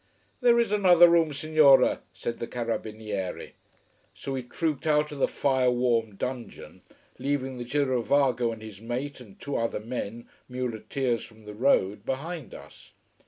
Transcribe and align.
"There 0.41 0.59
is 0.59 0.71
another 0.71 1.07
room, 1.07 1.31
Signora," 1.31 1.99
said 2.11 2.39
the 2.39 2.47
carabiniere. 2.47 3.51
So 4.15 4.31
we 4.31 4.41
trooped 4.41 4.87
out 4.87 5.11
of 5.11 5.19
the 5.19 5.27
fire 5.27 5.69
warmed 5.69 6.17
dungeon, 6.17 6.81
leaving 7.19 7.59
the 7.59 7.65
girovago 7.65 8.51
and 8.51 8.63
his 8.63 8.81
mate 8.81 9.19
and 9.19 9.39
two 9.39 9.57
other 9.57 9.79
men, 9.79 10.27
muleteers 10.49 11.23
from 11.23 11.45
the 11.45 11.53
road, 11.53 12.03
behind 12.03 12.55
us. 12.55 12.93